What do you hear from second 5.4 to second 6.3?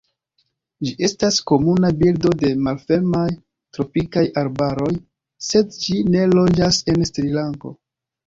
sed ĝi ne